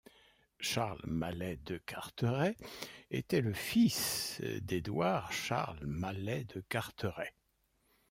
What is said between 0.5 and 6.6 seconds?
Charles Malet de Carteret était le fils d'Édouard Charles Malet